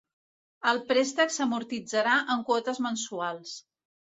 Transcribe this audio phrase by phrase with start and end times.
[0.69, 3.57] El préstec s'amortitzarà en quotes mensuals.